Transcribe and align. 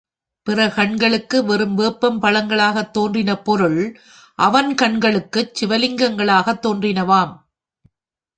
பிறர் 0.47 0.73
கண்களுக்கு 0.73 1.43
வெறும் 1.45 1.75
வேப்பம் 1.75 2.21
பழங்களாகத் 2.21 2.91
தோன்றின 2.91 3.37
பொருள் 3.41 3.79
அவன் 4.39 4.75
கண்களுக்குச் 4.75 5.53
சிவலிங்கங்களாகத் 5.53 6.63
தோன்றினவாம். 6.65 7.33